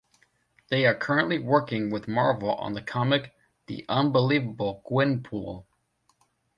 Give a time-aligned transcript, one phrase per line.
[0.69, 3.35] They are currently working with Marvel on the comic
[3.67, 5.65] "The Unbelievable Gwenpool".